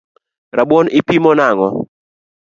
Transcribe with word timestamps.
Rabuon 0.57 0.87
ipimo 0.99 1.31
nang’o? 1.39 1.69